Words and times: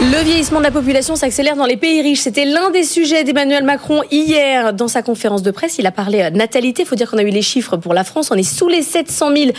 Le 0.00 0.22
vieillissement 0.22 0.60
de 0.60 0.64
la 0.64 0.70
population 0.70 1.16
s'accélère 1.16 1.56
dans 1.56 1.66
les 1.66 1.76
pays 1.76 2.00
riches. 2.02 2.20
C'était 2.20 2.44
l'un 2.44 2.70
des 2.70 2.84
sujets 2.84 3.24
d'Emmanuel 3.24 3.64
Macron 3.64 4.02
hier 4.12 4.72
dans 4.72 4.86
sa 4.86 5.02
conférence 5.02 5.42
de 5.42 5.50
presse. 5.50 5.78
Il 5.78 5.86
a 5.86 5.90
parlé 5.90 6.30
natalité. 6.30 6.82
Il 6.82 6.86
faut 6.86 6.94
dire 6.94 7.10
qu'on 7.10 7.18
a 7.18 7.24
eu 7.24 7.30
les 7.30 7.42
chiffres 7.42 7.76
pour 7.76 7.94
la 7.94 8.04
France. 8.04 8.30
On 8.30 8.36
est 8.36 8.44
sous 8.44 8.68
les 8.68 8.82
700 8.82 9.32
000 9.34 9.50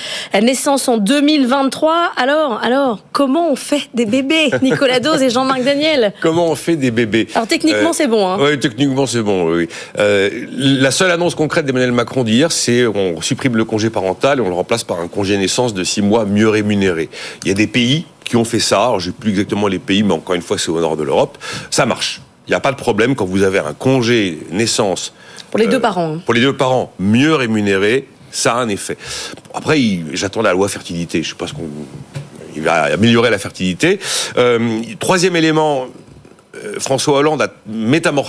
naissances 0.41 0.87
en 0.87 0.97
2023. 0.97 2.13
Alors, 2.15 2.61
alors, 2.63 2.99
comment 3.11 3.51
on 3.51 3.57
fait 3.57 3.89
des 3.93 4.05
bébés 4.05 4.49
Nicolas 4.61 5.01
Dose 5.01 5.21
et 5.21 5.29
Jean-Marc 5.29 5.61
Daniel? 5.63 6.13
Comment 6.21 6.47
on 6.47 6.55
fait 6.55 6.77
des 6.77 6.91
bébés? 6.91 7.27
Alors 7.35 7.47
techniquement, 7.47 7.89
euh, 7.89 7.93
c'est 7.93 8.07
bon. 8.07 8.25
Hein. 8.25 8.37
Oui, 8.39 8.57
techniquement, 8.57 9.07
c'est 9.07 9.21
bon. 9.21 9.53
Oui. 9.53 9.67
Euh, 9.97 10.29
la 10.55 10.91
seule 10.91 11.11
annonce 11.11 11.35
concrète 11.35 11.65
d'Emmanuel 11.65 11.91
Macron 11.91 12.23
d'hier, 12.23 12.53
c'est 12.53 12.87
on 12.87 13.19
supprime 13.19 13.57
le 13.57 13.65
congé 13.65 13.89
parental 13.89 14.39
et 14.39 14.41
on 14.41 14.47
le 14.47 14.55
remplace 14.55 14.85
par 14.85 15.01
un 15.01 15.09
congé 15.09 15.37
naissance 15.37 15.73
de 15.73 15.83
six 15.83 16.01
mois 16.01 16.23
mieux 16.23 16.47
rémunéré. 16.47 17.09
Il 17.43 17.49
y 17.49 17.51
a 17.51 17.55
des 17.55 17.67
pays 17.67 18.05
qui 18.29 18.37
ont 18.37 18.45
fait 18.45 18.59
ça. 18.59 18.77
Alors, 18.77 18.99
j'ai 18.99 19.11
plus 19.11 19.31
exactement 19.31 19.67
les 19.67 19.79
pays, 19.79 20.03
mais 20.03 20.13
encore 20.13 20.35
une 20.35 20.43
fois, 20.43 20.59
c'est 20.59 20.69
au 20.69 20.79
nord 20.79 20.95
de 20.95 21.03
l'Europe. 21.03 21.37
Ça 21.71 21.87
marche. 21.87 22.21
Il 22.47 22.51
n'y 22.51 22.55
a 22.55 22.59
pas 22.59 22.71
de 22.71 22.77
problème 22.77 23.15
quand 23.15 23.25
vous 23.25 23.41
avez 23.41 23.57
un 23.57 23.73
congé 23.73 24.39
naissance. 24.51 25.13
Pour 25.49 25.59
les 25.59 25.65
deux 25.65 25.77
euh, 25.77 25.79
parents. 25.79 26.13
Hein. 26.13 26.21
Pour 26.23 26.35
les 26.35 26.41
deux 26.41 26.55
parents, 26.55 26.93
mieux 26.99 27.33
rémunéré, 27.33 28.07
ça 28.31 28.53
a 28.53 28.57
un 28.57 28.69
effet. 28.69 28.97
Après, 29.55 29.79
j'attends 30.13 30.43
la 30.43 30.53
loi 30.53 30.69
fertilité. 30.69 31.23
Je 31.23 31.29
sais 31.29 31.35
pas 31.35 31.47
ce 31.47 31.53
qu'on. 31.53 31.69
Il 32.55 32.61
va 32.61 32.83
améliorer 32.83 33.31
la 33.31 33.39
fertilité. 33.39 33.99
Euh, 34.37 34.81
troisième 34.99 35.35
élément, 35.35 35.87
euh, 36.55 36.79
François 36.79 37.17
Hollande 37.17 37.41
a, 37.41 37.51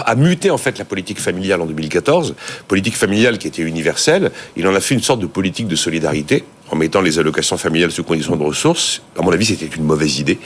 a 0.07 0.15
muté 0.15 0.51
en 0.51 0.59
fait 0.59 0.79
la 0.79 0.85
politique 0.87 1.21
familiale 1.21 1.61
en 1.61 1.67
2014, 1.67 2.35
politique 2.69 2.97
familiale 2.97 3.37
qui 3.37 3.49
était 3.49 3.63
universelle. 3.63 4.31
Il 4.57 4.67
en 4.67 4.75
a 4.75 4.81
fait 4.81 4.95
une 4.95 5.03
sorte 5.03 5.21
de 5.21 5.27
politique 5.27 5.69
de 5.69 5.77
solidarité 5.77 6.45
en 6.71 6.77
mettant 6.77 7.01
les 7.01 7.19
allocations 7.19 7.57
familiales 7.57 7.91
sous 7.91 8.05
condition 8.05 8.37
de 8.37 8.43
ressources. 8.43 9.03
À 9.19 9.23
mon 9.23 9.33
avis, 9.33 9.47
c'était 9.47 9.67
une 9.67 9.85
mauvaise 9.85 10.19
idée. 10.19 10.39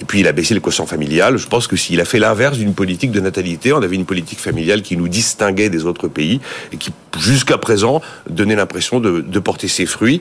Et 0.00 0.04
puis, 0.04 0.20
il 0.20 0.28
a 0.28 0.32
baissé 0.32 0.54
le 0.54 0.60
quotient 0.60 0.86
familial. 0.86 1.36
Je 1.36 1.46
pense 1.46 1.66
que 1.66 1.76
s'il 1.76 2.00
a 2.00 2.04
fait 2.04 2.18
l'inverse 2.18 2.58
d'une 2.58 2.74
politique 2.74 3.12
de 3.12 3.20
natalité, 3.20 3.72
on 3.72 3.82
avait 3.82 3.96
une 3.96 4.04
politique 4.04 4.40
familiale 4.40 4.82
qui 4.82 4.96
nous 4.96 5.08
distinguait 5.08 5.70
des 5.70 5.84
autres 5.84 6.08
pays 6.08 6.40
et 6.72 6.76
qui, 6.76 6.90
jusqu'à 7.18 7.58
présent, 7.58 8.02
donnait 8.28 8.56
l'impression 8.56 9.00
de, 9.00 9.38
porter 9.38 9.68
ses 9.68 9.86
fruits. 9.86 10.20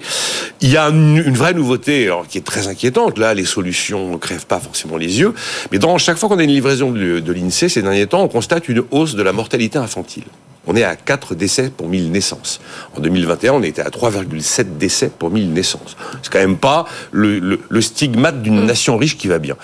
Il 0.62 0.70
y 0.70 0.78
a 0.78 0.90
une, 0.90 1.34
vraie 1.34 1.56
nouveauté, 1.56 2.06
alors, 2.06 2.28
qui 2.28 2.38
est 2.38 2.46
très 2.46 2.68
inquiétante. 2.68 3.18
Là, 3.18 3.34
les 3.34 3.46
solutions 3.46 4.12
ne 4.12 4.18
crèvent 4.18 4.46
pas 4.46 4.60
forcément 4.60 4.98
les 4.98 5.20
yeux. 5.20 5.34
Mais 5.72 5.80
dans 5.80 5.98
chaque 5.98 6.18
fois 6.18 6.30
qu'on 6.30 6.38
a 6.38 6.44
une 6.44 6.52
livraison 6.52 6.92
de, 6.92 7.20
de 7.20 7.34
l'INSEE 7.34 7.70
ces 7.70 7.82
derniers 7.82 8.06
temps, 8.06 8.22
on 8.22 8.28
constate 8.28 8.70
une 8.70 8.84
hausse 8.92 9.16
de 9.16 9.24
la 9.24 9.34
mortalité 9.34 9.80
infantile 9.80 10.24
on 10.68 10.76
est 10.76 10.84
à 10.84 10.96
4 10.96 11.36
décès 11.36 11.70
pour 11.70 11.88
1000 11.88 12.12
naissances. 12.12 12.60
En 12.96 13.00
2021, 13.00 13.54
on 13.54 13.64
était 13.64 13.82
à 13.82 13.90
3,7 13.90 14.78
décès 14.78 15.10
pour 15.10 15.32
1000 15.32 15.54
naissances. 15.54 15.96
C'est 16.22 16.32
quand 16.32 16.40
même 16.40 16.58
pas 16.58 16.86
le, 17.12 17.60
stigmate 17.82 18.42
d'une 18.42 18.64
mm. 18.64 18.66
nation 18.66 18.98
riche 18.98 19.18
qui 19.18 19.28
va 19.28 19.40
bien. 19.40 19.56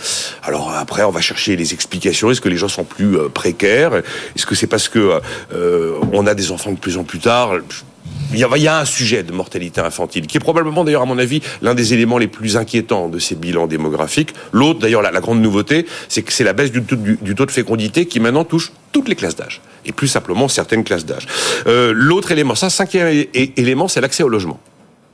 Alors 0.43 0.71
après, 0.71 1.03
on 1.03 1.11
va 1.11 1.21
chercher 1.21 1.55
les 1.55 1.73
explications. 1.73 2.31
Est-ce 2.31 2.41
que 2.41 2.49
les 2.49 2.57
gens 2.57 2.69
sont 2.69 2.85
plus 2.85 3.17
euh, 3.17 3.29
précaires? 3.29 3.95
Est-ce 4.35 4.45
que 4.45 4.55
c'est 4.55 4.67
parce 4.67 4.87
que 4.87 5.19
euh, 5.53 5.99
on 6.13 6.25
a 6.25 6.33
des 6.33 6.51
enfants 6.51 6.71
de 6.71 6.79
plus 6.79 6.97
en 6.97 7.03
plus 7.03 7.19
tard? 7.19 7.55
Il 8.31 8.39
y, 8.39 8.67
a, 8.67 8.79
un 8.79 8.85
sujet 8.85 9.23
de 9.23 9.31
mortalité 9.31 9.81
infantile, 9.81 10.27
qui 10.27 10.38
est 10.38 10.39
probablement 10.39 10.83
d'ailleurs, 10.83 11.02
à 11.02 11.05
mon 11.05 11.17
avis, 11.17 11.41
l'un 11.61 11.75
des 11.75 11.93
éléments 11.93 12.17
les 12.17 12.27
plus 12.27 12.57
inquiétants 12.57 13.09
de 13.09 13.19
ces 13.19 13.35
bilans 13.35 13.67
démographiques. 13.67 14.33
L'autre, 14.52 14.79
d'ailleurs, 14.79 15.02
la, 15.02 15.11
grande 15.21 15.41
nouveauté, 15.41 15.85
c'est 16.09 16.21
que 16.23 16.33
c'est 16.33 16.44
la 16.44 16.53
baisse 16.53 16.71
du 16.71 16.83
taux 16.83 17.45
de 17.45 17.51
fécondité 17.51 18.05
qui 18.05 18.19
maintenant 18.19 18.44
touche 18.44 18.71
toutes 18.91 19.09
les 19.09 19.16
classes 19.16 19.35
d'âge, 19.35 19.61
et 19.85 19.91
plus 19.91 20.07
simplement 20.07 20.47
certaines 20.47 20.83
classes 20.83 21.05
d'âge. 21.05 21.27
Euh, 21.67 21.91
l'autre 21.95 22.31
élément, 22.31 22.55
ça, 22.55 22.69
cinquième 22.69 23.25
élément, 23.33 23.88
c'est 23.88 24.01
l'accès 24.01 24.23
au 24.23 24.29
logement. 24.29 24.59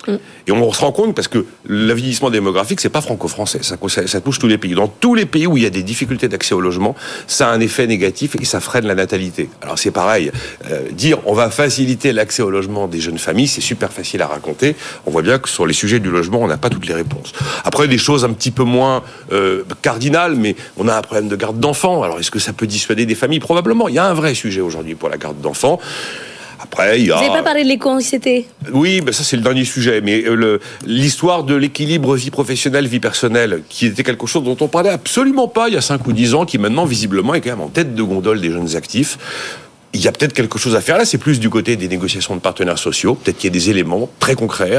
Mm. 0.09 0.19
Et 0.47 0.52
on 0.52 0.71
se 0.73 0.81
rend 0.81 0.91
compte 0.91 1.15
parce 1.15 1.27
que 1.27 1.45
le 1.65 1.93
vieillissement 1.93 2.29
démographique, 2.29 2.79
c'est 2.79 2.89
pas 2.89 3.02
franco-français, 3.02 3.59
ça, 3.61 3.77
ça, 4.08 4.21
touche 4.21 4.39
tous 4.39 4.47
les 4.47 4.58
pays. 4.58 4.73
Dans 4.73 4.87
tous 4.87 5.15
les 5.15 5.25
pays 5.25 5.47
où 5.47 5.58
il 5.58 5.64
y 5.64 5.67
a 5.67 5.70
des 5.70 5.83
difficultés 5.83 6.27
d'accès 6.27 6.55
au 6.55 6.61
logement, 6.61 6.95
ça 7.27 7.49
a 7.49 7.52
un 7.52 7.59
effet 7.59 7.87
négatif 7.87 8.36
et 8.39 8.45
ça 8.45 8.59
freine 8.59 8.86
la 8.86 8.95
natalité. 8.95 9.49
Alors 9.61 9.77
c'est 9.77 9.92
pareil, 9.92 10.31
euh, 10.70 10.89
dire 10.92 11.20
on 11.25 11.33
va 11.33 11.49
faciliter 11.49 12.14
l'accès 12.14 12.42
au 12.42 12.49
logement 12.49 12.87
des 12.87 12.99
jeunes 12.99 13.17
familles, 13.17 13.47
c'est 13.47 13.61
super 13.61 13.92
facile 13.92 14.21
à 14.21 14.27
raconter. 14.27 14.75
On 15.05 15.11
voit 15.11 15.21
bien 15.21 15.39
que 15.39 15.49
sur 15.49 15.65
les 15.65 15.73
sujets 15.73 15.99
du 15.99 16.09
logement, 16.09 16.39
on 16.39 16.47
n'a 16.47 16.58
pas 16.58 16.70
toutes 16.70 16.87
les 16.87 16.93
réponses. 16.93 17.33
Après, 17.64 17.87
des 17.87 17.97
choses 17.97 18.26
un 18.26 18.33
petit 18.33 18.52
peu 18.52 18.64
moins 18.64 19.03
euh, 19.31 19.64
cardinales, 19.81 20.36
mais 20.36 20.55
on 20.77 20.87
a 20.87 20.95
un 20.95 21.02
problème 21.02 21.27
de 21.27 21.36
garde 21.36 21.59
d'enfants. 21.59 22.03
Alors 22.03 22.20
est-ce 22.20 22.31
que 22.31 22.39
ça 22.39 22.53
peut 22.53 22.67
dissuader 22.67 23.05
des 23.05 23.15
familles? 23.15 23.39
Probablement. 23.39 23.87
Il 23.87 23.95
y 23.95 23.99
a 23.99 24.05
un 24.05 24.14
vrai 24.14 24.33
sujet 24.33 24.61
aujourd'hui 24.61 24.95
pour 24.95 25.09
la 25.09 25.17
garde 25.17 25.41
d'enfants. 25.41 25.80
Après, 26.71 26.99
il 26.99 27.07
y 27.07 27.11
a... 27.11 27.15
Vous 27.15 27.21
n'avez 27.21 27.33
pas 27.33 27.43
parlé 27.43 27.63
de 27.63 27.69
l'éco-anxiété 27.69 28.45
Oui, 28.71 29.02
ben 29.02 29.11
ça 29.11 29.23
c'est 29.23 29.35
le 29.35 29.41
dernier 29.41 29.65
sujet. 29.65 30.02
Mais 30.02 30.23
euh, 30.25 30.59
l'histoire 30.85 31.43
de 31.43 31.55
l'équilibre 31.55 32.15
vie 32.15 32.30
professionnelle, 32.30 32.87
vie 32.87 32.99
personnelle, 32.99 33.63
qui 33.69 33.87
était 33.87 34.03
quelque 34.03 34.27
chose 34.27 34.43
dont 34.43 34.57
on 34.59 34.67
parlait 34.67 34.89
absolument 34.89 35.47
pas 35.47 35.67
il 35.67 35.73
y 35.73 35.77
a 35.77 35.81
5 35.81 36.05
ou 36.08 36.13
10 36.13 36.33
ans, 36.35 36.45
qui 36.45 36.58
maintenant 36.58 36.85
visiblement 36.85 37.33
est 37.33 37.41
quand 37.41 37.49
même 37.49 37.61
en 37.61 37.69
tête 37.69 37.95
de 37.95 38.03
gondole 38.03 38.39
des 38.39 38.52
jeunes 38.52 38.75
actifs 38.75 39.17
il 39.93 40.02
y 40.02 40.08
a 40.08 40.11
peut-être 40.11 40.33
quelque 40.33 40.59
chose 40.59 40.75
à 40.75 40.81
faire 40.81 40.97
là, 40.97 41.05
c'est 41.05 41.17
plus 41.17 41.39
du 41.39 41.49
côté 41.49 41.75
des 41.75 41.87
négociations 41.87 42.35
de 42.35 42.41
partenaires 42.41 42.77
sociaux. 42.77 43.15
Peut-être 43.15 43.37
qu'il 43.37 43.47
y 43.47 43.52
a 43.52 43.53
des 43.53 43.69
éléments 43.69 44.09
très 44.19 44.35
concrets 44.35 44.77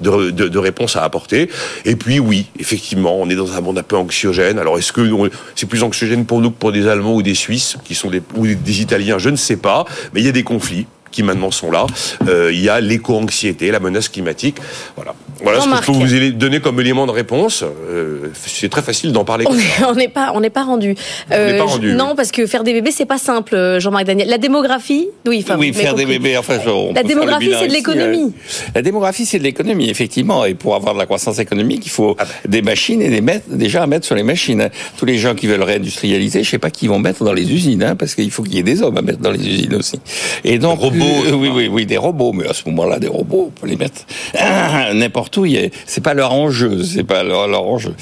de, 0.00 0.30
de, 0.30 0.48
de 0.48 0.58
réponse 0.58 0.96
à 0.96 1.04
apporter. 1.04 1.48
Et 1.84 1.96
puis 1.96 2.18
oui, 2.18 2.46
effectivement, 2.58 3.16
on 3.18 3.30
est 3.30 3.36
dans 3.36 3.52
un 3.52 3.60
monde 3.60 3.78
un 3.78 3.82
peu 3.82 3.96
anxiogène. 3.96 4.58
Alors 4.58 4.78
est-ce 4.78 4.92
que 4.92 5.08
c'est 5.54 5.66
plus 5.66 5.82
anxiogène 5.82 6.24
pour 6.24 6.40
nous 6.40 6.50
que 6.50 6.56
pour 6.56 6.72
des 6.72 6.88
Allemands 6.88 7.14
ou 7.14 7.22
des 7.22 7.34
Suisses, 7.34 7.76
qui 7.84 7.94
sont 7.94 8.10
des, 8.10 8.22
ou 8.34 8.46
des 8.46 8.80
Italiens? 8.80 9.18
Je 9.18 9.30
ne 9.30 9.36
sais 9.36 9.56
pas. 9.56 9.84
Mais 10.12 10.20
il 10.20 10.26
y 10.26 10.28
a 10.28 10.32
des 10.32 10.44
conflits 10.44 10.86
qui 11.10 11.22
maintenant 11.22 11.50
sont 11.50 11.70
là. 11.70 11.86
Euh, 12.26 12.52
il 12.52 12.60
y 12.60 12.68
a 12.68 12.80
l'éco-anxiété, 12.80 13.70
la 13.70 13.80
menace 13.80 14.08
climatique. 14.08 14.58
Voilà. 14.96 15.14
Voilà 15.42 15.60
ce 15.60 15.68
que 15.68 15.76
je 15.76 15.86
peux 15.86 15.92
vous 15.92 16.32
donner 16.32 16.60
comme 16.60 16.80
élément 16.80 17.06
de 17.06 17.12
réponse. 17.12 17.62
Euh, 17.62 18.28
c'est 18.34 18.68
très 18.68 18.82
facile 18.82 19.12
d'en 19.12 19.24
parler. 19.24 19.46
On 19.86 19.94
n'est 19.94 20.08
pas, 20.08 20.32
on 20.34 20.40
n'est 20.40 20.50
pas 20.50 20.64
rendu. 20.64 20.94
Euh, 21.32 21.58
pas 21.58 21.64
rendu. 21.64 21.92
Non, 21.94 22.14
parce 22.16 22.30
que 22.30 22.46
faire 22.46 22.64
des 22.64 22.72
bébés, 22.72 22.90
c'est 22.90 23.06
pas 23.06 23.18
simple, 23.18 23.78
Jean-Marc 23.78 24.04
Daniel. 24.04 24.28
La 24.28 24.38
démographie, 24.38 25.08
oui. 25.26 25.44
oui, 25.58 25.72
faire 25.72 25.94
des 25.94 26.06
bébés. 26.06 26.36
Enfin, 26.36 26.58
la 26.94 27.02
démographie, 27.02 27.52
c'est 27.58 27.68
de 27.68 27.72
l'économie. 27.72 28.32
La 28.74 28.82
démographie, 28.82 29.26
c'est 29.26 29.38
de 29.38 29.44
l'économie, 29.44 29.90
effectivement. 29.90 30.44
Et 30.44 30.54
pour 30.54 30.74
avoir 30.74 30.94
de 30.94 30.98
la 30.98 31.06
croissance 31.06 31.38
économique, 31.38 31.86
il 31.86 31.90
faut 31.90 32.16
ah 32.18 32.24
ben. 32.24 32.50
des 32.50 32.62
machines 32.62 33.02
et 33.02 33.08
des 33.08 33.20
mettre, 33.20 33.48
déjà 33.48 33.82
à 33.82 33.86
mettre 33.86 34.06
sur 34.06 34.14
les 34.14 34.22
machines. 34.22 34.68
Tous 34.96 35.04
les 35.04 35.18
gens 35.18 35.34
qui 35.34 35.46
veulent 35.46 35.62
réindustrialiser, 35.62 36.42
je 36.42 36.50
sais 36.50 36.58
pas 36.58 36.70
qui 36.70 36.88
vont 36.88 36.98
mettre 36.98 37.24
dans 37.24 37.32
les 37.32 37.52
usines, 37.52 37.82
hein, 37.82 37.96
parce 37.96 38.14
qu'il 38.14 38.30
faut 38.30 38.42
qu'il 38.42 38.54
y 38.54 38.58
ait 38.58 38.62
des 38.62 38.82
hommes 38.82 38.96
à 38.96 39.02
mettre 39.02 39.18
dans 39.18 39.30
les 39.30 39.46
usines 39.46 39.74
aussi. 39.74 40.00
Et 40.44 40.58
donc, 40.58 40.80
euh, 40.82 40.90
oui, 41.32 41.50
oui, 41.52 41.68
oui, 41.70 41.86
des 41.86 41.96
robots, 41.96 42.32
mais 42.32 42.48
à 42.48 42.54
ce 42.54 42.62
moment-là, 42.66 42.98
des 42.98 43.08
robots, 43.08 43.50
on 43.54 43.60
peut 43.60 43.66
les 43.66 43.76
mettre 43.76 44.02
n'importe 44.94 45.27
où. 45.36 45.46
C'est 45.86 46.02
pas 46.02 46.14
leur 46.14 46.32
enjeu, 46.32 46.82
c'est 46.82 47.04
pas 47.04 47.22
leur, 47.22 47.62
enjeu. 47.62 47.94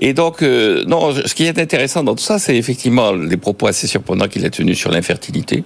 Et 0.00 0.12
donc, 0.12 0.42
euh, 0.42 0.84
non, 0.86 1.14
ce 1.14 1.34
qui 1.34 1.46
est 1.46 1.58
intéressant 1.58 2.02
dans 2.02 2.14
tout 2.14 2.22
ça, 2.22 2.38
c'est 2.38 2.56
effectivement 2.56 3.12
les 3.12 3.36
propos 3.36 3.66
assez 3.66 3.86
surprenants 3.86 4.28
qu'il 4.28 4.44
a 4.44 4.50
tenus 4.50 4.78
sur 4.78 4.90
l'infertilité, 4.90 5.64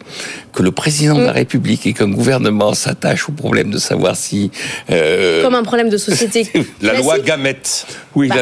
que 0.52 0.62
le 0.62 0.70
président 0.70 1.14
de 1.14 1.22
la 1.22 1.32
mm. 1.32 1.36
République 1.36 1.86
et 1.86 1.92
qu'un 1.92 2.10
gouvernement 2.10 2.74
s'attache 2.74 3.28
au 3.28 3.32
problème 3.32 3.70
de 3.70 3.78
savoir 3.78 4.16
si... 4.16 4.50
Euh, 4.90 5.42
Comme 5.42 5.54
un 5.54 5.62
problème 5.62 5.88
de 5.88 5.96
société. 5.96 6.48
la 6.82 6.94
loi 6.94 7.18
Gamette. 7.18 7.86
Oui, 8.14 8.28
bah, 8.28 8.36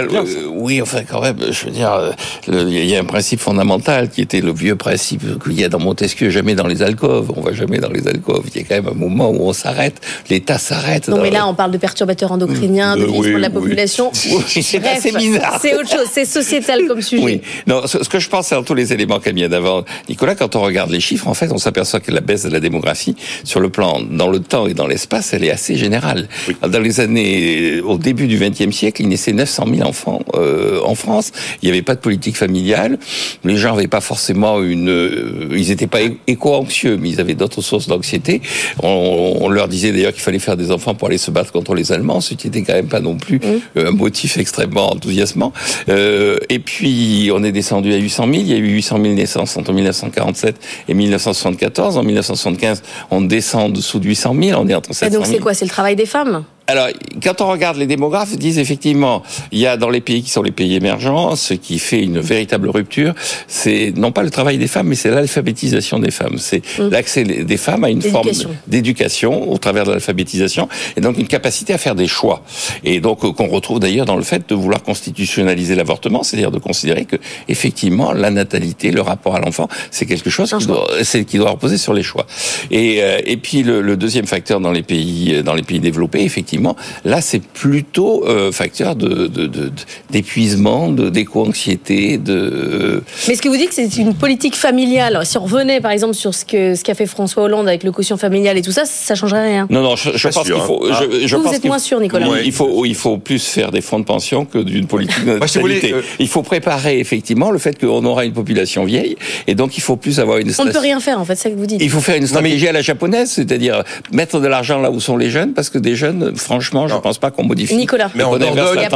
oui, 0.51 0.81
enfin 0.81 1.03
quand 1.09 1.21
même, 1.21 1.37
je 1.51 1.67
veux 1.67 1.71
dire, 1.71 2.15
il 2.49 2.87
y 2.87 2.97
a 2.97 3.01
un 3.01 3.05
principe 3.05 3.41
fondamental 3.41 4.09
qui 4.09 4.23
était 4.23 4.41
le 4.41 4.53
vieux 4.53 4.77
principe 4.77 5.23
qu'il 5.43 5.61
y 5.61 5.65
a 5.65 5.69
dans 5.69 5.79
Montesquieu, 5.79 6.31
jamais 6.31 6.55
dans 6.55 6.67
les 6.67 6.83
alcôves. 6.83 7.33
On 7.37 7.41
va 7.41 7.53
jamais 7.53 7.79
dans 7.79 7.91
les 7.91 8.07
alcôves. 8.09 8.45
Il 8.55 8.61
y 8.61 8.65
a 8.65 8.67
quand 8.67 8.83
même 8.83 8.89
un 8.89 8.99
moment 8.99 9.31
où 9.31 9.43
on 9.43 9.53
s'arrête, 9.53 10.01
l'État 10.31 10.59
s'arrête. 10.59 11.09
Non, 11.09 11.21
mais 11.21 11.31
là, 11.31 11.47
on 11.47 11.55
parle 11.55 11.71
de 11.71 11.79
perturbateurs 11.79 12.33
endocriniens, 12.33 12.66
de 12.69 13.03
euh, 13.03 13.07
vieillissement 13.07 13.39
de 13.39 13.43
la 13.43 13.51
population. 13.51 14.11
C'est 14.47 14.85
assez 14.87 15.13
bizarre. 15.13 15.59
C'est 15.61 15.75
autre 15.77 15.91
chose, 15.91 16.09
c'est 16.13 16.25
sociétal 16.25 16.87
comme 16.87 17.03
sujet. 17.03 17.23
Oui. 17.23 17.41
Non, 17.67 17.87
ce, 17.87 17.99
que 17.99 18.19
je 18.19 18.29
pense, 18.29 18.49
c'est 18.49 18.55
dans 18.55 18.63
tous 18.63 18.75
les 18.75 18.93
éléments 18.93 19.21
qu'elle 19.21 19.35
vient 19.35 19.49
d'avant. 19.49 19.85
Nicolas, 20.09 20.35
quand 20.35 20.57
on 20.57 20.63
regarde 20.63 20.91
les 20.91 21.01
chiffres, 21.01 21.29
en 21.29 21.35
fait, 21.35 21.53
on 21.53 21.59
s'aperçoit 21.59 22.01
que 22.01 22.11
la 22.11 22.21
baisse 22.21 22.45
de 22.45 22.51
la 22.51 22.61
démographie, 22.61 23.17
sur 23.45 23.61
le 23.61 23.69
plan, 23.69 24.01
dans 24.11 24.29
le 24.29 24.41
temps 24.41 24.67
et 24.67 24.75
dans 24.75 24.87
l'espace, 24.87 25.33
elle 25.33 25.45
est 25.45 25.51
assez 25.51 25.77
générale. 25.77 26.29
Dans 26.63 26.81
les 26.81 27.01
années, 27.01 27.81
au 27.81 27.99
début 27.99 28.27
du 28.27 28.39
XXe 28.39 28.75
siècle, 28.75 29.03
il 29.03 29.09
naissait 29.09 29.33
900 29.33 29.67
000 29.75 29.89
enfants 29.89 30.21
euh, 30.35 30.81
en 30.85 30.95
France. 30.95 31.33
Il 31.63 31.67
n'y 31.67 31.73
avait 31.73 31.83
pas 31.83 31.95
de 31.95 32.01
politique 32.01 32.37
familiale. 32.37 32.99
Les 33.45 33.57
gens 33.57 33.75
n'avaient 33.75 33.89
pas 33.89 34.01
forcément 34.01 34.63
une, 34.63 34.89
euh, 34.89 35.49
ils 35.53 35.69
n'étaient 35.69 35.87
pas 35.87 36.01
éco-anxieux, 36.27 36.97
mais 37.01 37.11
ils 37.11 37.21
avaient 37.21 37.35
d'autres 37.35 37.63
sources 37.63 37.87
d'anxiété. 37.89 38.43
On, 38.83 39.49
leur 39.49 39.69
disait 39.69 39.93
d'ailleurs 39.93 40.13
qu'il 40.13 40.23
fallait 40.23 40.39
faire 40.39 40.57
des 40.57 40.71
enfants 40.71 40.95
pour 40.95 41.09
aller 41.09 41.19
se 41.19 41.31
battre 41.31 41.53
contre 41.53 41.75
les 41.75 41.93
Allemands, 41.93 42.21
ce 42.21 42.35
qui 42.35 42.49
n'était 42.57 42.73
quand 42.73 42.77
même 42.77 42.89
pas 42.89 43.01
non 43.01 43.17
plus 43.17 43.41
un 43.77 43.91
motif 43.91 44.37
extrêmement 44.39 44.93
enthousiasmant. 44.93 45.53
Euh, 45.89 46.39
et 46.49 46.59
puis, 46.59 47.31
on 47.33 47.43
est 47.43 47.53
descendu 47.53 47.93
à 47.93 47.97
800 47.97 48.25
000. 48.25 48.35
Il 48.37 48.49
y 48.49 48.55
a 48.55 48.57
eu 48.57 48.69
800 48.69 48.99
000 49.03 49.15
naissances 49.15 49.57
entre 49.57 49.73
1947 49.73 50.57
et 50.89 50.95
1974. 50.95 51.97
En 51.97 52.03
1975, 52.03 52.83
on 53.11 53.21
descend 53.21 53.73
dessous 53.73 53.99
de 53.99 54.07
800 54.07 54.35
000. 54.41 54.61
On 54.61 54.69
est 54.69 54.75
entre 54.75 54.93
700 54.93 55.11
000. 55.11 55.13
Et 55.13 55.25
donc, 55.25 55.35
c'est 55.35 55.43
quoi? 55.43 55.55
C'est 55.55 55.65
le 55.65 55.71
travail 55.71 55.97
des 55.97 56.07
femmes? 56.07 56.45
Alors, 56.69 56.89
quand 57.23 57.41
on 57.43 57.49
regarde 57.49 57.77
les 57.77 57.87
démographes, 57.87 58.31
ils 58.33 58.39
disent 58.39 58.59
effectivement, 58.59 59.23
il 59.53 59.61
y 59.61 59.67
a 59.69 59.77
dans 59.77 59.89
les 59.89 60.01
pays 60.01 60.23
qui 60.23 60.31
sont 60.31 60.43
les 60.43 60.51
pays 60.51 60.75
émergents, 60.75 61.37
ce 61.37 61.55
qui 61.55 61.79
fait 61.79 62.03
une 62.03 62.19
véritable 62.19 62.69
rupture, 62.69 63.15
c'est 63.47 63.93
non 63.97 64.11
pas 64.11 64.25
le 64.25 64.31
travail 64.31 64.59
des 64.59 64.67
femmes, 64.67 64.89
mais 64.89 64.97
c'est 64.97 65.11
l'alphabétisation 65.11 66.01
des 66.01 66.11
femmes. 66.11 66.39
C'est 66.39 66.63
Mm. 66.79 66.89
l'accès 66.89 67.23
des 67.25 67.57
femmes 67.57 67.85
à 67.85 67.91
une 67.91 68.03
forme 68.03 68.31
d'éducation 68.67 69.49
au 69.51 69.59
travers 69.59 69.85
de 69.85 69.93
l'alphabétisation, 69.93 70.69
et 70.97 71.01
donc 71.01 71.19
une 71.19 71.29
capacité 71.29 71.73
à 71.73 71.79
faire 71.79 71.95
des 71.95 72.09
choix. 72.09 72.43
Et 72.83 72.99
donc 73.01 73.25
euh, 73.25 73.31
qu'on 73.33 73.47
retrouve 73.47 73.79
d'ailleurs 73.79 74.07
dans 74.07 74.17
le 74.17 74.25
fait 74.25 74.49
de 74.49 74.55
vouloir 74.57 74.83
constitutionnaliser 74.83 75.77
l'avortement, 75.77 76.25
c'est-à-dire 76.25 76.51
de 76.51 76.59
considérer 76.59 77.05
que 77.05 77.17
effectivement 77.49 78.13
la 78.13 78.31
natalité, 78.31 78.91
le 78.91 79.03
rapport 79.03 79.37
à 79.37 79.41
l'enfant, 79.41 79.69
c'est 79.93 80.07
quelque 80.07 80.31
chose 80.31 80.53
qui 80.59 80.67
doit, 80.67 80.89
qui 81.29 81.39
doit 81.39 81.51
reposer 81.51 81.79
sur 81.79 81.95
les 81.95 82.03
choix. 82.03 82.27
Et, 82.73 83.03
euh, 83.03 83.21
et 83.25 83.37
puis 83.37 83.63
le, 83.63 83.81
le 83.83 83.97
deuxième 83.97 84.27
facteur 84.27 84.59
dans 84.61 84.73
les 84.73 84.83
pays 84.83 85.43
dans 85.45 85.55
les 85.55 85.63
pays 85.63 85.79
développés, 85.79 86.25
effectivement, 86.25 86.56
là 87.05 87.21
c'est 87.21 87.43
plutôt 87.43 88.25
euh, 88.27 88.53
facteur 88.53 88.97
de, 88.97 89.27
de, 89.27 89.47
de- 89.47 89.71
d'épuisement, 90.11 90.89
de 90.91 91.09
d'éco-anxiété, 91.11 92.19
de 92.19 93.03
Mais 93.29 93.35
ce 93.35 93.43
que 93.43 93.49
vous 93.49 93.57
dites 93.57 93.69
que 93.71 93.75
c'est 93.75 93.97
une 93.97 94.15
politique 94.15 94.57
familiale. 94.57 95.21
Si 95.25 95.37
on 95.39 95.43
revenait 95.45 95.81
par 95.81 95.91
exemple 95.91 96.15
sur 96.15 96.35
ce 96.35 96.45
que 96.45 96.75
ce 96.75 96.83
qu'a 96.85 96.95
fait 96.95 97.07
François 97.07 97.45
Hollande 97.45 97.69
avec 97.69 97.85
le 97.85 97.93
quotient 97.93 98.17
familial 98.17 98.57
et 98.57 98.63
tout 98.63 98.73
ça, 98.73 98.85
ça 98.85 99.15
changerait 99.15 99.47
rien. 99.49 99.67
non 99.71 99.83
non, 99.83 99.97
je, 99.97 100.11
je 100.15 100.29
Pas 100.29 100.35
pense 100.35 100.45
qu'il 100.47 100.55
faut. 100.61 100.85
hein. 100.91 100.99
je, 101.21 101.27
je 101.27 101.37
Vous, 101.37 101.53
êtes 101.53 101.65
moins 101.65 101.79
sûr, 101.79 102.01
Nicolas. 102.01 102.29
Ouais. 102.29 102.43
Il 102.45 102.53
faut, 102.53 102.85
il 102.85 102.95
faut 102.95 103.19
plus 103.19 103.45
faire 103.45 103.71
des 103.71 103.81
fonds 103.81 103.99
de 103.99 104.05
pension 104.05 104.45
que 104.45 104.59
d'une 104.59 104.87
politique 104.87 105.25
de 105.25 105.37
Moi, 105.39 105.47
si 105.49 105.59
vous 105.59 105.67
natalité. 105.69 105.89
voulez, 105.93 106.01
euh, 106.03 106.07
Il 106.19 106.29
faut 106.29 106.43
préparer 106.43 106.99
effectivement 106.99 107.51
le 107.51 107.59
fait 107.59 107.79
qu'on 107.79 108.05
aura 108.05 108.25
une 108.25 108.33
population 108.33 108.85
vieille 108.85 109.17
et 109.47 109.55
donc 109.55 109.77
il 109.77 109.81
faut 109.83 109.97
plus 109.97 110.19
avoir 110.21 110.39
une 110.39 110.51
On 110.59 110.65
ne 110.65 110.73
peut 110.73 110.79
rien 110.79 111.01
faire 111.01 111.21
en 111.21 111.25
fait, 111.25 111.37
c'est 111.37 111.45
ça 111.45 111.51
que 111.51 111.57
vous 111.57 111.67
dites. 111.67 111.81
Il 111.83 111.91
faut 111.91 112.01
faire 112.01 112.17
une 112.17 112.27
stratégie 112.27 112.69
à 112.69 112.73
la 112.73 112.83
japonaise, 112.83 113.31
c'est-à-dire 113.31 113.83
mettre 114.13 114.41
de 114.41 114.47
l'argent 114.49 114.81
là 114.81 114.91
où 114.91 115.01
sont 115.01 115.17
les 115.17 115.31
jeunes, 115.31 115.53
parce 115.53 115.71
que 115.71 115.79
des 115.79 115.95
jeunes, 115.97 116.33
franchement, 116.47 116.87
je 116.89 116.95
Non. 116.95 117.01
pense 117.01 117.19
pas 117.19 117.31
qu'on 117.31 117.45
modifie. 117.45 117.77
Nicolas. 117.77 118.11
Mais 118.15 118.23
en 118.23 118.39
Dordogne-. 118.39 118.89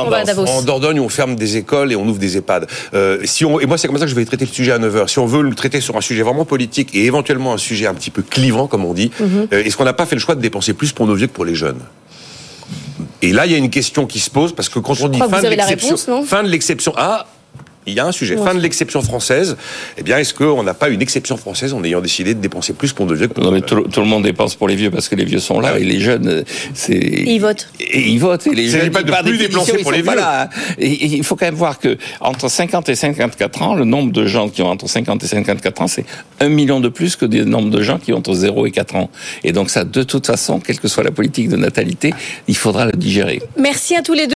En 0.49 0.63
Dordogne, 0.63 1.01
on 1.01 1.09
ferme 1.09 1.35
des 1.35 1.57
écoles 1.57 1.93
et 1.93 1.97
on 1.97 2.07
ouvre 2.07 2.19
des 2.19 2.37
EHPAD. 2.39 2.67
Euh, 2.95 3.19
si 3.25 3.45
on, 3.45 3.61
et 3.61 3.67
moi, 3.67 3.77
c'est 3.77 3.89
comme 3.89 3.99
ça 3.99 4.05
que 4.05 4.11
je 4.11 4.15
vais 4.17 4.25
traiter 4.25 4.47
le 4.47 4.51
sujet 4.53 4.73
à 4.73 4.79
9h. 4.79 5.09
Si 5.09 5.19
on 5.19 5.27
veut 5.27 5.43
le 5.43 5.55
traiter 5.55 5.81
sur 5.81 5.97
un 5.97 6.01
sujet 6.01 6.23
vraiment 6.23 6.45
politique 6.45 6.95
et 6.95 7.05
éventuellement 7.05 7.53
un 7.53 7.59
sujet 7.59 7.87
un 7.87 7.95
petit 7.95 8.11
peu 8.11 8.23
clivant, 8.23 8.67
comme 8.69 8.85
on 8.85 8.95
dit, 8.95 9.11
Mhm. 9.21 9.49
euh, 9.53 9.63
est-ce 9.65 9.77
qu'on 9.77 9.85
n'a 9.85 9.93
pas 9.93 10.07
fait 10.07 10.15
le 10.15 10.21
choix 10.21 10.35
de 10.37 10.41
dépenser 10.41 10.73
plus 10.73 10.93
pour 10.93 11.07
nos 11.07 11.15
vieux 11.15 11.27
que 11.27 11.33
pour 11.33 11.45
les 11.45 11.55
jeunes? 11.57 11.81
Et 13.23 13.33
là, 13.33 13.45
il 13.47 13.53
y 13.53 13.55
a 13.55 13.59
une 13.59 13.71
question 13.71 14.07
qui 14.07 14.19
se 14.21 14.31
pose 14.31 14.55
parce 14.55 14.69
que 14.69 14.79
quand 14.79 14.99
on 15.01 15.09
dit 15.09 15.19
fin 15.19 15.27
vous 15.27 15.33
de 15.33 15.47
avez 15.47 15.57
la 15.57 15.67
l'exception, 15.67 16.23
fin 16.25 16.43
de 16.43 16.49
l'exception, 16.49 16.93
ah, 16.97 17.27
il 17.87 17.95
y 17.95 18.01
a 18.01 18.07
un 18.07 18.13
sujet, 18.13 18.37
fin 18.37 18.55
de 18.55 18.61
l'exception 18.61 19.03
française. 19.03 19.57
Eh 19.97 20.03
bien, 20.03 20.19
est-ce 20.19 20.35
qu'on 20.35 20.63
n'a 20.63 20.75
pas 20.75 20.89
une 20.89 21.03
exception 21.03 21.37
française 21.37 21.73
en 21.73 21.83
ayant 21.83 22.01
décidé 22.01 22.35
de 22.35 22.41
dépenser 22.41 22.73
plus 22.73 22.93
pour 22.93 23.07
nos 23.07 23.15
vieux 23.15 23.27
que 23.27 23.33
pour 23.33 23.45
Non, 23.45 23.51
mais 23.51 23.63
tout, 23.63 23.81
tout 23.83 24.01
le 24.01 24.07
monde 24.07 24.25
dépense 24.25 24.55
pour 24.55 24.69
les 24.69 24.77
vieux 24.77 24.91
parce 24.91 25.09
que 25.09 25.15
les 25.17 25.25
vieux 25.25 25.39
sont 25.39 25.61
là 25.61 25.79
et 25.79 25.85
les 25.85 26.01
jeunes, 26.01 26.29
euh, 26.29 26.43
c'est. 26.75 26.93
Et 26.93 27.33
ils 27.33 27.41
votent. 27.41 27.69
Et 27.81 28.01
ils 28.01 28.19
votent 28.19 28.47
et 28.47 28.55
les 28.55 28.69
jeunes. 28.69 28.91
pas 28.91 29.03
de 29.03 29.29
plus 29.29 29.39
dépenser 29.39 29.73
pour 29.79 29.85
sont 29.85 29.91
les 29.91 30.03
pas 30.03 30.13
vieux. 30.13 30.21
là. 30.21 30.51
Et, 30.79 30.93
et 30.93 31.07
il 31.07 31.25
faut 31.25 31.37
quand 31.37 31.47
même 31.47 31.55
voir 31.55 31.79
que 31.79 31.97
entre 32.21 32.49
50 32.49 32.89
et 32.91 32.95
54 32.95 33.63
ans, 33.63 33.75
le 33.75 33.85
nombre 33.85 34.13
de 34.13 34.27
gens 34.27 34.49
qui 34.49 34.63
ont 34.63 34.69
entre 34.69 34.89
50 34.89 35.25
et 35.25 35.27
54 35.27 35.83
ans, 35.83 35.89
c'est 35.89 36.05
un 36.41 36.49
million 36.49 36.81
de 36.81 36.89
plus 36.89 37.17
que 37.17 37.25
le 37.25 37.45
nombre 37.45 37.71
de 37.71 37.83
gens 37.83 37.99
qui 37.99 38.13
ont 38.13 38.19
entre 38.19 38.35
0 38.35 38.67
et 38.67 38.71
4 38.71 38.97
ans. 38.97 39.11
Et 39.43 39.53
donc 39.53 39.71
ça, 39.71 39.85
de 39.85 40.03
toute 40.03 40.27
façon, 40.27 40.61
quelle 40.61 40.79
que 40.79 40.89
soit 40.89 41.03
la 41.03 41.11
politique 41.11 41.49
de 41.49 41.57
natalité, 41.57 42.13
il 42.47 42.57
faudra 42.57 42.85
le 42.85 42.93
digérer. 42.93 43.41
Merci 43.59 43.97
à 43.97 44.03
tous 44.03 44.15
les 44.15 44.27
deux. 44.27 44.29